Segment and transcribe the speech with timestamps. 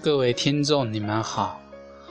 [0.00, 1.60] 各位听众，你们好，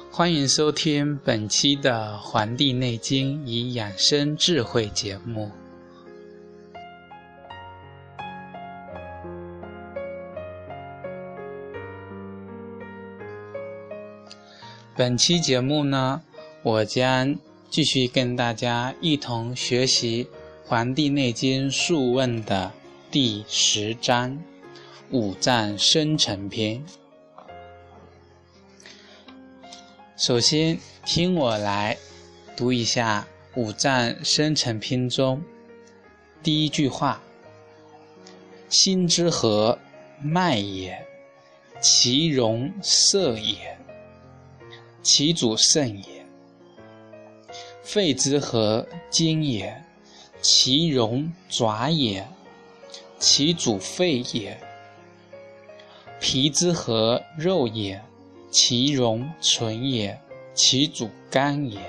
[0.10, 5.52] 欢迎收听本期的《黄帝内经与养生智慧》节目。
[14.96, 16.20] 本期节目呢，
[16.64, 17.36] 我将
[17.70, 20.26] 继续跟大家一同学习
[20.66, 22.72] 《黄帝内经·素问》的
[23.12, 24.36] 第十章——
[25.12, 26.84] 五脏生成篇。
[30.18, 31.96] 首先，听我来
[32.56, 33.28] 读一下
[33.62, 35.44] 《五脏生成篇》中
[36.42, 37.22] 第一句话
[38.68, 39.78] ：“心之和，
[40.20, 40.98] 脉也；
[41.80, 43.78] 其容色也；
[45.04, 46.26] 其主肾也。
[47.84, 49.72] 肺之和，筋也；
[50.42, 52.24] 其容爪也；
[53.20, 54.60] 其主肺也。
[56.20, 58.02] 脾之和，肉也。”
[58.60, 60.20] 其容存也，
[60.56, 61.80] 其主肝也；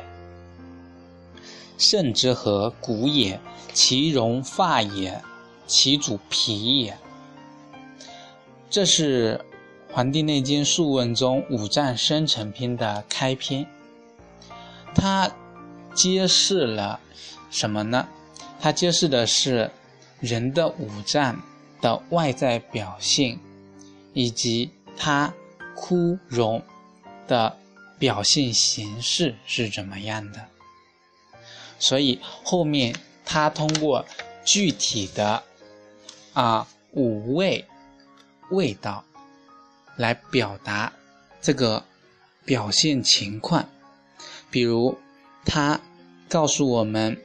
[1.79, 3.41] 肾之和骨也，
[3.73, 5.23] 其容发也，
[5.67, 6.95] 其主皮也。
[8.69, 9.43] 这是
[9.95, 13.67] 《黄帝内经·素问》中五脏生成篇的开篇。
[14.95, 15.31] 它
[15.95, 17.01] 揭示了
[17.51, 18.07] 什么呢？
[18.61, 19.71] 它揭示的是
[20.21, 21.41] 人的五脏
[21.81, 23.39] 的外在表现，
[24.13, 25.33] 以及它。
[25.81, 26.63] 枯荣
[27.27, 27.57] 的
[27.99, 30.47] 表现形式是怎么样的？
[31.79, 34.05] 所以后面他通过
[34.45, 35.43] 具体的
[36.35, 37.65] 啊五味
[38.51, 39.05] 味道
[39.97, 40.93] 来表达
[41.41, 41.85] 这个
[42.45, 43.69] 表现情况。
[44.51, 44.99] 比如
[45.45, 45.81] 他
[46.29, 47.21] 告诉我们，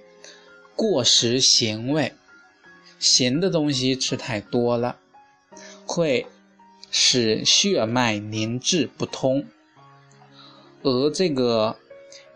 [0.75, 2.13] 过食咸味，
[2.99, 4.97] 咸的东西吃太多了
[5.85, 6.25] 会。
[6.95, 9.43] 使血脉凝滞不通，
[10.83, 11.75] 而这个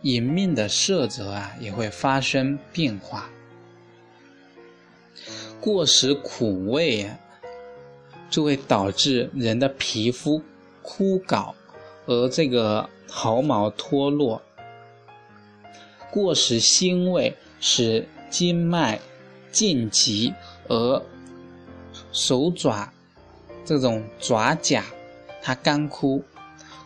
[0.02, 3.30] 迎面的色泽啊也会发生变化。
[5.62, 7.20] 过食苦味啊，
[8.32, 10.42] 就会导致人的皮肤
[10.82, 11.54] 枯槁，
[12.08, 14.42] 而这个毫毛脱落。
[16.10, 19.00] 过食腥味，使经脉
[19.52, 20.34] 静急，
[20.68, 21.04] 而
[22.12, 22.92] 手爪。
[23.68, 24.86] 这种爪甲
[25.42, 26.24] 它干枯，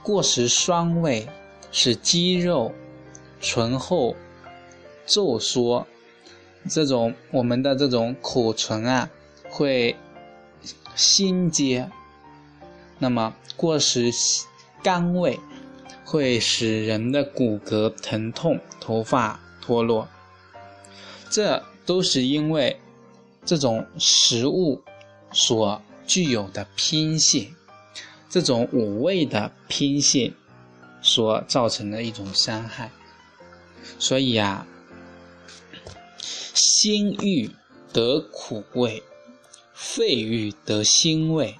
[0.02, 1.28] 过食酸味，
[1.72, 2.74] 使肌肉
[3.40, 4.16] 醇厚
[5.06, 5.86] 皱缩，
[6.68, 9.08] 这种我们的这种口唇啊
[9.47, 9.96] 会
[10.96, 11.88] 心结。
[12.98, 14.12] 那么过食
[14.81, 15.40] 甘味，
[16.03, 20.08] 会使人的骨骼疼痛、头发脱落。
[21.30, 22.80] 这都是因为
[23.46, 24.81] 这种食物
[25.31, 25.80] 所。
[26.12, 27.56] 具有的偏性，
[28.30, 30.34] 这种五味的偏性
[31.02, 32.92] 所造成的一种伤害。
[33.98, 34.68] 所以啊，
[36.54, 37.50] 心欲
[37.94, 39.02] 得苦味，
[39.74, 41.56] 肺欲得辛味，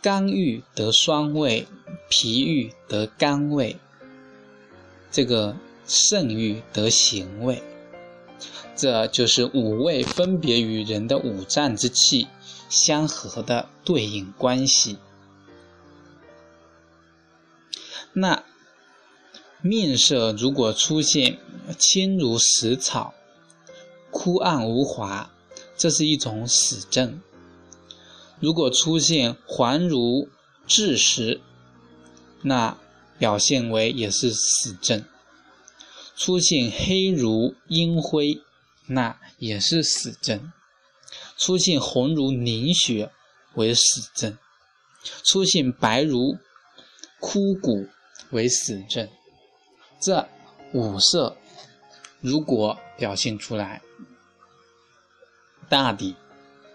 [0.00, 1.66] 肝欲得酸味，
[2.08, 3.76] 脾欲得甘味，
[5.10, 5.56] 这个
[5.88, 7.60] 肾欲得咸味。
[8.76, 12.28] 这就是五味分别与人的五脏之气。
[12.68, 14.98] 相合的对应关系。
[18.12, 18.44] 那
[19.60, 21.38] 面色如果出现
[21.78, 23.14] 青如死草、
[24.10, 25.30] 枯暗无华，
[25.76, 27.20] 这是一种死症；
[28.40, 30.28] 如果出现黄如
[30.66, 31.40] 炙石，
[32.42, 32.78] 那
[33.18, 35.02] 表现为也是死症；
[36.16, 38.40] 出现黑如阴灰，
[38.86, 40.52] 那也是死症。
[41.38, 43.12] 出现红如凝血
[43.54, 44.36] 为死症，
[45.24, 46.36] 出现白如
[47.20, 47.86] 枯骨
[48.30, 49.08] 为死症。
[50.00, 50.28] 这
[50.72, 51.36] 五色
[52.20, 53.80] 如果表现出来，
[55.68, 56.16] 大抵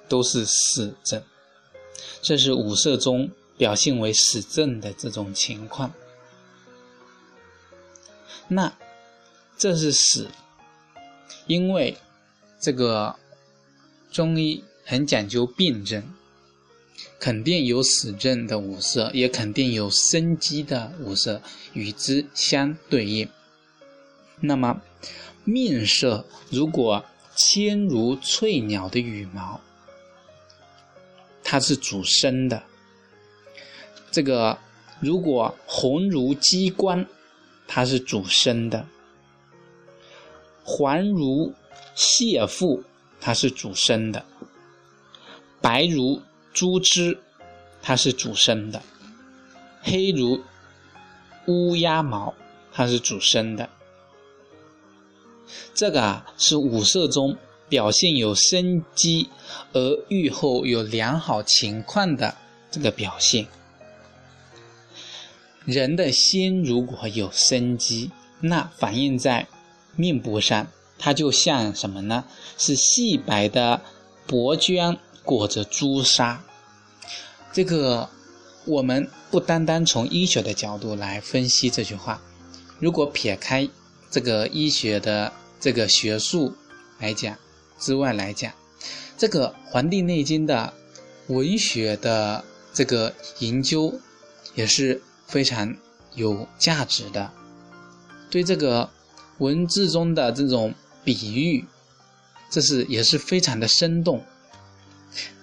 [0.08, 1.22] 都是死症。
[2.22, 5.94] 这是五色中表现为死症的这种情况。
[8.48, 8.74] 那
[9.58, 10.32] 这是死，
[11.48, 11.98] 因为
[12.62, 13.20] 这个。
[14.14, 16.04] 中医很讲究病症，
[17.20, 21.42] 肯定有死症的五色，也肯定有生机的五色
[21.74, 23.28] 与之相对应。
[24.40, 24.80] 那么
[25.44, 27.04] 面色如果
[27.36, 29.60] 纤如翠鸟的羽毛，
[31.44, 32.62] 它是主生的；
[34.12, 34.60] 这个
[35.00, 37.08] 如果红如鸡冠，
[37.68, 38.86] 它是主生的；
[40.64, 41.52] 黄如
[41.96, 42.84] 蟹腹，
[43.26, 44.22] 它是主生的；
[45.62, 46.22] 白如
[46.54, 47.18] 猪脂，
[47.82, 48.82] 它是主生的；
[49.82, 50.44] 黑如
[51.48, 52.34] 乌鸦毛，
[52.74, 53.70] 它是主生的。
[55.74, 57.38] 这个啊是五色中
[57.70, 59.30] 表现有生机，
[59.72, 62.36] 而愈后有良好情况的
[62.70, 63.48] 这个表现。
[65.64, 68.12] 人的心如果有生机，
[68.42, 69.48] 那反映在
[69.96, 70.68] 面部上，
[71.04, 72.24] 它就像什么呢？
[72.58, 73.82] 是细白的
[74.26, 76.42] 薄绢裹着朱砂。
[77.52, 78.10] 这个
[78.64, 82.22] 我们不单单从医学的角度来分析这句话，
[82.80, 83.68] 如果撇开
[84.10, 85.34] 这个医学的。
[85.64, 86.54] 这个学术
[87.00, 87.38] 来讲
[87.80, 88.52] 之外来讲，
[89.18, 90.74] 这个《黄帝内经》的
[91.28, 93.98] 文学的这个研究
[94.56, 95.74] 也是非常
[96.16, 97.32] 有价值的。
[98.30, 98.90] 对这个
[99.38, 100.74] 文字中的这种
[101.04, 101.66] 比喻，
[102.50, 104.24] 这是也是非常的生动。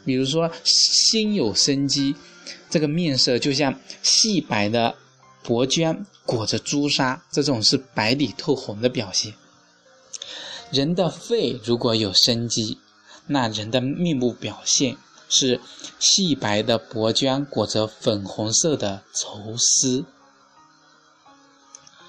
[0.04, 2.16] 比如说，心有生机，
[2.70, 4.96] 这个面色就像细白的
[5.42, 9.34] 薄绢裹着朱砂，这种是白里透红的表现。
[10.70, 12.78] 人的肺如果有生机，
[13.26, 14.96] 那人的面部表现
[15.28, 15.60] 是
[15.98, 20.04] 细白的薄绢裹着粉红色的绸丝，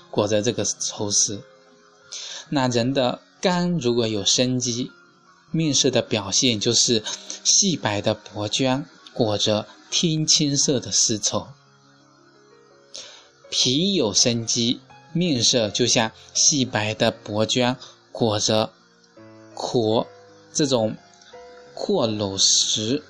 [0.09, 1.43] 裹着这个绸丝。
[2.49, 4.91] 那人的肝如果有生机，
[5.49, 7.03] 面色的表现就是
[7.43, 11.47] 细白的薄绢裹着天青色的丝绸。
[13.49, 14.79] 脾有生机，
[15.11, 17.75] 面色就像细白的薄绢。
[18.11, 18.73] 裹着
[19.55, 20.05] 藿
[20.53, 20.97] 这种
[21.73, 23.01] 藿蒌实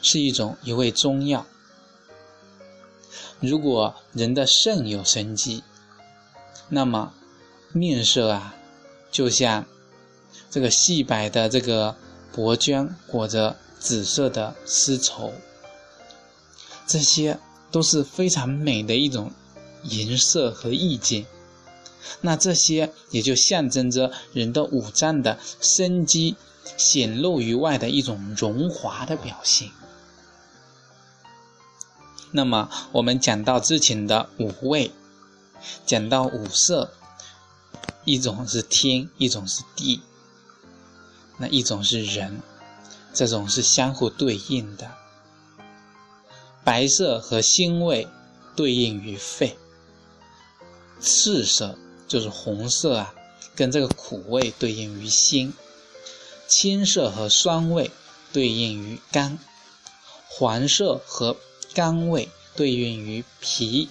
[0.00, 1.46] 是一种一味中药。
[3.38, 5.62] 如果人的肾有生机，
[6.70, 7.12] 那么
[7.72, 8.56] 面色啊，
[9.12, 9.66] 就像
[10.50, 11.96] 这个细白的这个
[12.32, 15.32] 薄绢裹着紫色的丝绸，
[16.86, 17.38] 这些
[17.70, 19.32] 都是非常美的一种
[19.82, 21.26] 颜色和意境。
[22.20, 26.36] 那这些也就象征着人的五脏的生机
[26.76, 29.70] 显露于外的一种荣华的表现。
[32.30, 34.90] 那么我们讲到之前的五味，
[35.84, 36.92] 讲到五色，
[38.04, 40.02] 一种是天，一种是地，
[41.38, 42.40] 那一种是人，
[43.12, 44.90] 这种是相互对应的。
[46.64, 48.08] 白色和腥味
[48.54, 49.56] 对应于肺，
[51.00, 51.78] 赤色。
[52.08, 53.12] 就是红色啊，
[53.56, 55.50] 跟这个苦味对应于心；
[56.46, 57.90] 青色和酸味
[58.32, 59.36] 对应于肝；
[60.28, 61.36] 黄色和
[61.74, 63.88] 甘味对应于脾；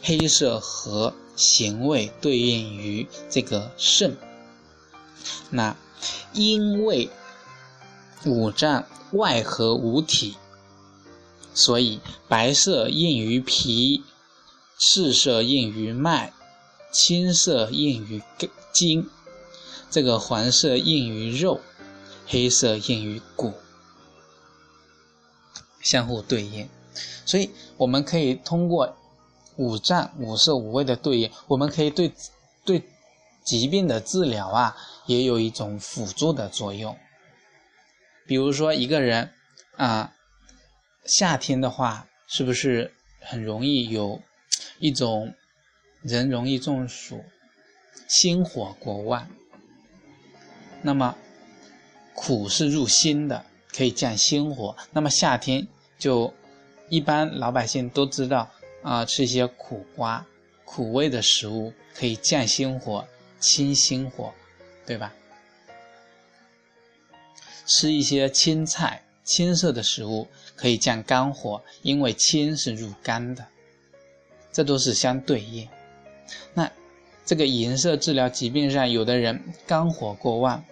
[0.00, 4.16] 黑色和咸味对应于这个肾。
[5.50, 5.76] 那
[6.32, 7.10] 因为
[8.24, 10.36] 五脏外合五体，
[11.54, 14.02] 所以白色应于脾，
[14.78, 16.32] 赤色应于脉。
[16.92, 18.20] 青色应于
[18.72, 19.08] 筋，
[19.88, 21.60] 这个黄色应于肉，
[22.26, 23.52] 黑色应于骨，
[25.80, 26.68] 相互对应。
[27.24, 28.96] 所以我们可以通过
[29.54, 32.12] 五脏五色五味的对应，我们可以对
[32.64, 32.82] 对
[33.44, 34.76] 疾病的治疗啊，
[35.06, 36.96] 也有一种辅助的作用。
[38.26, 39.32] 比如说一个人
[39.76, 40.14] 啊，
[41.04, 44.20] 夏天的话，是不是很容易有
[44.78, 45.34] 一种？
[46.02, 47.22] 人容易中暑，
[48.08, 49.28] 心火过旺。
[50.80, 51.14] 那么
[52.14, 54.74] 苦是入心的，可以降心火。
[54.92, 56.32] 那么夏天就
[56.88, 58.50] 一般老百姓都知道
[58.82, 60.24] 啊，吃一些苦瓜、
[60.64, 63.06] 苦味的食物可以降心火、
[63.38, 64.32] 清心火，
[64.86, 65.12] 对吧？
[67.66, 73.46] 吃一些青菜、青色的食物可以降肝火，因为青是入肝的，
[74.50, 75.68] 这都是相对应。
[76.52, 76.68] 那
[77.24, 80.64] 这个颜色治疗疾病上，有的人肝火过旺，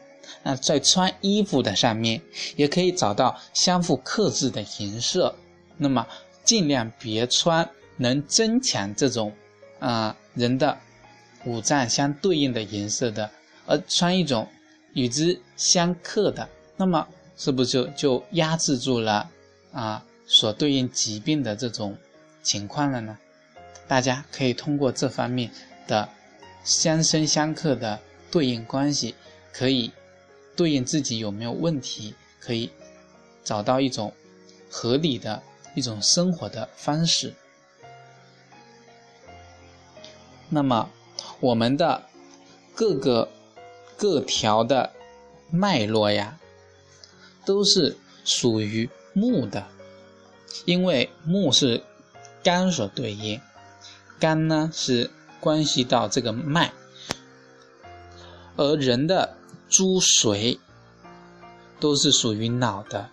[0.42, 2.20] 那在穿衣服的上面
[2.56, 5.36] 也可以找到相互克制的颜色。
[5.76, 6.04] 那么
[6.42, 9.32] 尽量别穿能增强这种
[9.78, 10.76] 啊人的
[11.44, 13.30] 五脏相对应的颜色的，
[13.68, 14.48] 而穿一种
[14.94, 17.06] 与之相克的，那么
[17.36, 19.30] 是不是就就压制住了
[19.72, 21.96] 啊所对应疾病的这种
[22.42, 23.16] 情况了呢？
[23.86, 25.50] 大家可以通过这方面
[25.86, 26.08] 的
[26.64, 29.14] 相生相克的对应关系，
[29.52, 29.92] 可以
[30.56, 32.70] 对应自己有没有问题，可以
[33.44, 34.12] 找到一种
[34.70, 35.42] 合理的
[35.74, 37.32] 一种生活的方式。
[40.50, 40.90] 那么，
[41.40, 42.02] 我们的
[42.74, 43.28] 各个
[43.98, 44.92] 各条的
[45.50, 46.38] 脉络呀，
[47.44, 49.66] 都是属于木的，
[50.64, 51.82] 因为木是
[52.44, 53.40] 肝所对应，
[54.20, 56.72] 肝呢是关系到这个脉，
[58.56, 59.36] 而人的
[59.68, 60.60] 诸髓
[61.80, 63.10] 都是属于脑的，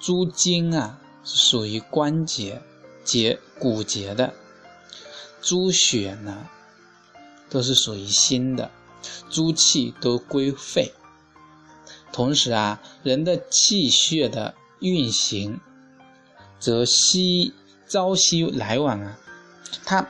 [0.00, 2.62] 诸经啊是属于关节
[3.04, 4.32] 节骨节的。
[5.40, 6.48] 诸血呢，
[7.48, 8.70] 都是属于心的，
[9.30, 10.92] 诸气都归肺。
[12.12, 15.60] 同时啊，人的气血的运行，
[16.58, 17.52] 则息
[17.86, 19.18] 朝夕来往啊，
[19.84, 20.08] 它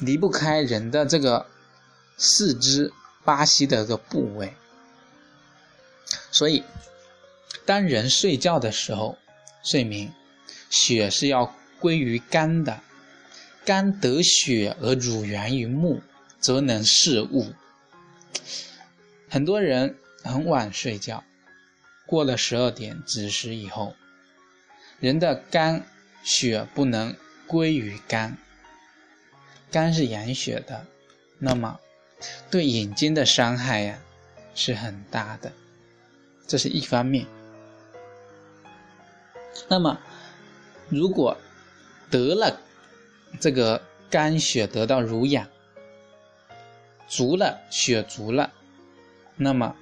[0.00, 1.46] 离不开人的这个
[2.16, 2.92] 四肢
[3.24, 4.54] 八息的一个部位。
[6.30, 6.64] 所以，
[7.64, 9.16] 当人睡觉的时候，
[9.62, 10.12] 睡眠
[10.70, 12.80] 血是要归于肝的。
[13.64, 16.02] 肝得血而乳源于目，
[16.40, 17.52] 则能视物。
[19.28, 21.24] 很多人很晚睡觉，
[22.06, 23.94] 过了十二点子时以后，
[25.00, 25.84] 人的肝
[26.22, 28.36] 血不能归于肝，
[29.70, 30.86] 肝是养血的，
[31.38, 31.80] 那么
[32.50, 33.98] 对眼睛的伤害呀
[34.54, 35.52] 是很大的，
[36.46, 37.26] 这是一方面。
[39.68, 39.98] 那么
[40.88, 41.36] 如果
[42.10, 42.60] 得了，
[43.40, 45.48] 这个肝血得到濡养，
[47.14, 48.54] 足了血足了，
[49.36, 49.76] 那么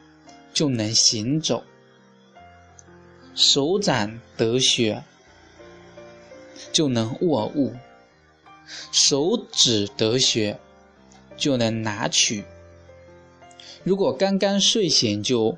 [0.52, 1.62] 就能行走。
[3.37, 5.04] 手掌得血，
[6.72, 7.72] 就能握物；
[8.90, 10.58] 手指得血，
[11.37, 12.42] 就能拿取。
[13.84, 15.56] 如果刚刚睡醒就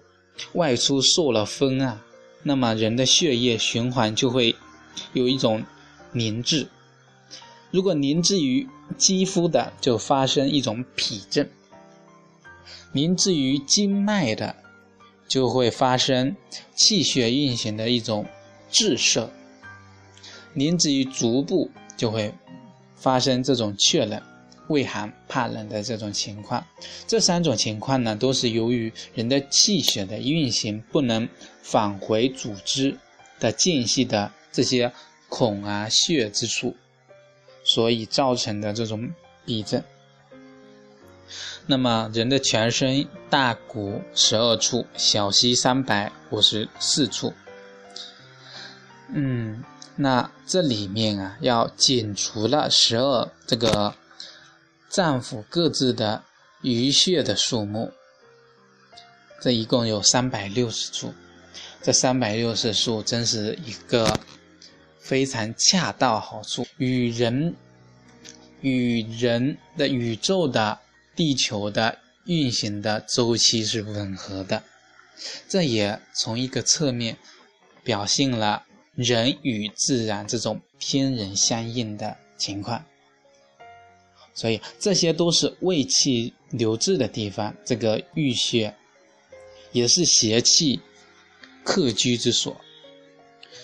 [0.52, 2.05] 外出受了风啊，
[2.43, 4.55] 那么人的血液循环就会
[5.14, 5.64] 有一种
[6.12, 6.69] 凝滞。
[7.71, 11.47] 如果凝滞于肌肤的，就发生一种痞症；
[12.93, 14.55] 凝滞于经脉的，
[15.29, 16.37] 就会发生
[16.75, 18.26] 气血运行的一种
[18.71, 19.29] 滞涩；
[20.55, 22.33] 凝滞于足部，就会
[22.97, 24.21] 发生这种怯冷、
[24.69, 26.64] 畏寒、怕冷的这种情况。
[27.07, 31.29] 这三种情况呢，都是由于人的气血的运行不能
[31.62, 32.99] 返回组织
[33.41, 34.93] 的间隙的这些
[35.29, 36.75] 孔啊、穴之处。
[37.64, 39.09] 所以造成的这种
[39.47, 39.81] 痹症。
[41.67, 47.33] 那么人的全身大骨十二处，小溪三百五十四处。
[49.09, 49.62] 嗯，
[49.97, 53.95] 那这里面啊，要减除了十二这个
[54.89, 56.23] 脏腑各自的
[56.62, 57.93] 余血的数目，
[59.41, 61.12] 这一共有三百六十处。
[61.83, 64.19] 这三百六十处真是一个。
[65.05, 67.57] 非常恰到好处，与人
[68.61, 70.79] 与人的宇宙的
[71.14, 74.62] 地球的运行的周期是吻合的，
[75.49, 77.16] 这也从一个侧面
[77.85, 78.64] 表现了
[78.95, 82.85] 人与自然这种天人相应的情况。
[84.35, 88.75] 所以这些都是胃气留滞的地方，这个淤血
[89.73, 90.81] 也是邪气
[91.62, 92.61] 客居之所，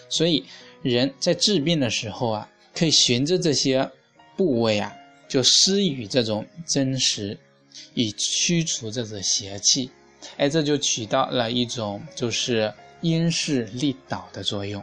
[0.08, 0.44] 所以。
[0.80, 3.90] 人在治病的时候啊，可以循着这些
[4.36, 4.96] 部位啊，
[5.28, 7.38] 就施予这种真实，
[7.94, 9.90] 以驱除这种邪气，
[10.38, 14.82] 哎，这就起到了一种就是因势利导的作用。